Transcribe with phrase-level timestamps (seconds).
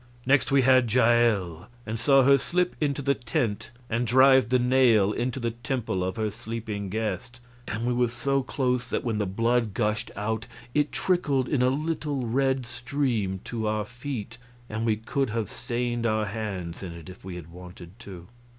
[0.25, 5.11] Next we had Jael; and saw her slip into the tent and drive the nail
[5.11, 9.27] into the temple of her sleeping guest; and we were so close that when the
[9.27, 14.39] blood gushed out it trickled in a little, red stream to our feet,
[14.71, 18.27] and we could have stained our hands in it if we had wanted to.